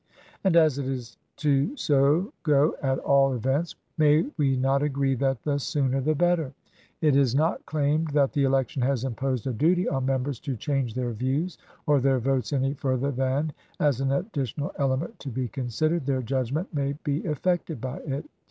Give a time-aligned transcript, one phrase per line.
[0.43, 5.43] And as it is to so go at all events, may we not agree that
[5.43, 6.55] the sooner the better!
[7.01, 10.95] It is not claimed that the election has imposed a duty on Members to change
[10.95, 16.07] their views or their votes any further than, as an additional element to be considered,
[16.07, 18.27] their judgment may be affected by it.